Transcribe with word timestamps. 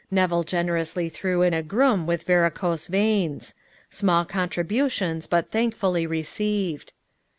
Nevill 0.09 0.41
generously 0.41 1.09
threw 1.09 1.43
in 1.43 1.53
a 1.53 1.61
groom 1.61 2.07
with 2.07 2.23
varicose 2.23 2.87
veins. 2.87 3.53
Small 3.91 4.25
contributions, 4.25 5.27
but 5.27 5.51
thankfully 5.51 6.07
received. 6.07 6.91